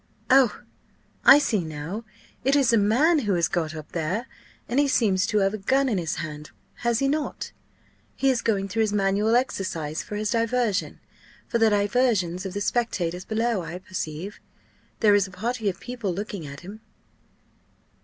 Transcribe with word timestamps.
Oh! 0.31 0.63
I 1.23 1.37
see 1.37 1.63
now, 1.63 2.05
it 2.43 2.55
is 2.55 2.73
a 2.73 2.77
man 2.79 3.19
who 3.19 3.35
has 3.35 3.47
got 3.47 3.75
up 3.75 3.91
there, 3.91 4.25
and 4.67 4.79
he 4.79 4.87
seems 4.87 5.27
to 5.27 5.37
have 5.45 5.53
a 5.53 5.59
gun 5.59 5.87
in 5.87 5.99
his 5.99 6.15
hand, 6.15 6.49
has 6.77 7.03
not 7.03 7.51
he? 8.15 8.25
He 8.27 8.31
is 8.31 8.41
going 8.41 8.67
through 8.67 8.81
his 8.81 8.93
manual 8.93 9.35
exercise 9.35 10.01
for 10.01 10.15
his 10.15 10.31
diversion 10.31 10.99
for 11.47 11.59
the 11.59 11.69
diversion 11.69 12.33
of 12.37 12.53
the 12.55 12.61
spectators 12.61 13.25
below, 13.25 13.61
I 13.61 13.77
perceive 13.77 14.39
there 15.01 15.13
is 15.13 15.27
a 15.27 15.31
party 15.31 15.69
of 15.69 15.79
people 15.79 16.11
looking 16.11 16.47
at 16.47 16.61
him." 16.61 16.81